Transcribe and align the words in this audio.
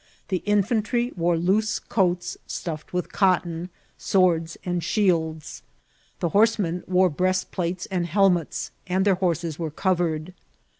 The 0.29 0.41
infantry 0.47 1.13
wore 1.15 1.37
loose 1.37 1.77
coats 1.77 2.35
stuffed 2.47 2.91
with 2.91 3.11
cotton; 3.11 3.69
swords 3.99 4.57
and 4.65 4.83
shields; 4.83 5.61
the 6.21 6.29
horsemen 6.29 6.83
wore 6.87 7.07
breastplates 7.07 7.85
cmd 7.91 8.05
helmets, 8.05 8.71
and 8.87 9.05
their 9.05 9.13
horses 9.21 9.59
were 9.59 9.69
covered. 9.69 10.33